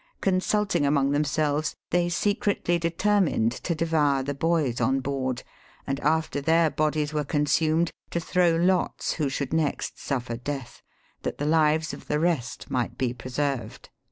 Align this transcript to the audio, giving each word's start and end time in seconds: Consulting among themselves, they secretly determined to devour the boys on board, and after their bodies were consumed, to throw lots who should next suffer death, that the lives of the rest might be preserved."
Consulting 0.19 0.83
among 0.83 1.11
themselves, 1.11 1.75
they 1.91 2.09
secretly 2.09 2.79
determined 2.79 3.51
to 3.51 3.75
devour 3.75 4.23
the 4.23 4.33
boys 4.33 4.81
on 4.81 4.99
board, 4.99 5.43
and 5.85 5.99
after 5.99 6.41
their 6.41 6.71
bodies 6.71 7.13
were 7.13 7.23
consumed, 7.23 7.91
to 8.09 8.19
throw 8.19 8.55
lots 8.55 9.11
who 9.13 9.29
should 9.29 9.53
next 9.53 9.99
suffer 9.99 10.37
death, 10.37 10.81
that 11.21 11.37
the 11.37 11.45
lives 11.45 11.93
of 11.93 12.07
the 12.07 12.19
rest 12.19 12.71
might 12.71 12.97
be 12.97 13.13
preserved." 13.13 13.89